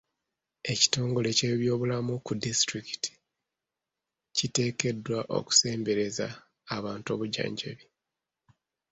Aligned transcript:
Ekitongole 0.71 1.29
ky'ebyobulamu 1.37 2.13
ku 2.25 2.33
disitulikiti 2.43 3.11
kiteekeddwa 4.37 5.19
okusembereza 5.37 6.27
abantu 6.75 7.07
obujjanjabi. 7.15 7.85